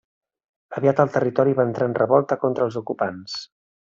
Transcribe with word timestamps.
Aviat 0.79 1.01
el 1.03 1.11
territori 1.17 1.53
va 1.59 1.65
entrar 1.71 1.87
en 1.89 1.93
revolta 1.97 2.39
contra 2.47 2.65
els 2.69 2.79
ocupants. 2.81 3.37